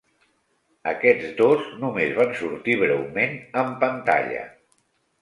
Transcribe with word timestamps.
Aquests 0.91 1.35
dos 1.43 1.69
només 1.85 2.17
van 2.21 2.35
sortir 2.41 2.81
breument 2.83 3.39
en 3.65 3.73
pantalla. 3.89 4.47